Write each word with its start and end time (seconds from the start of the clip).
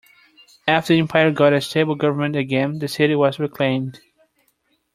After 0.67 0.95
the 0.95 0.99
empire 0.99 1.29
got 1.29 1.53
a 1.53 1.61
stable 1.61 1.93
government 1.93 2.35
again, 2.35 2.79
the 2.79 2.87
city 2.87 3.13
was 3.13 3.37
reclaimed. 3.37 4.01